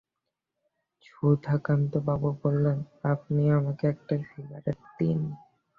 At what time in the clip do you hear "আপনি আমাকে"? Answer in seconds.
3.03-3.83